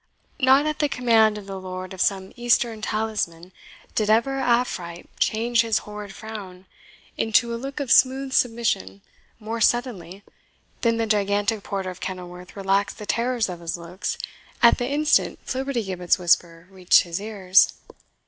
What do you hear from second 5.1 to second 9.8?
change his horrid frown into a look of smooth submission more